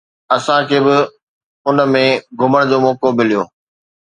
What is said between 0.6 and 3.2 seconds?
کي به ان ۾ گهمڻ جو موقعو